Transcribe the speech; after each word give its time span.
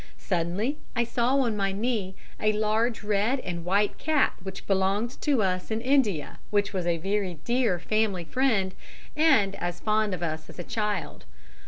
Suddenly 0.17 0.79
I 0.95 1.03
saw 1.03 1.35
on 1.37 1.55
my 1.55 1.71
knee 1.71 2.15
a 2.39 2.53
large 2.53 3.03
red 3.03 3.39
and 3.41 3.63
white 3.63 3.99
cat 3.99 4.33
which 4.41 4.65
belonged 4.65 5.21
to 5.21 5.43
us 5.43 5.69
in 5.69 5.79
India, 5.79 6.39
which 6.49 6.73
was 6.73 6.87
a 6.87 6.97
very 6.97 7.35
dear 7.45 7.77
family 7.77 8.23
friend 8.23 8.73
and 9.15 9.53
as 9.57 9.79
fond 9.79 10.15
of 10.15 10.23
us 10.23 10.49
as 10.49 10.57
a 10.57 10.63
child. 10.63 11.25